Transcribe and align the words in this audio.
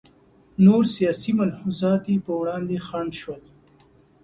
نور 0.65 0.83
سیاسي 0.95 1.31
ملحوظات 1.39 2.03
یې 2.11 2.17
پر 2.25 2.33
وړاندې 2.39 2.77
خنډ 2.87 3.11
شول. 3.21 3.41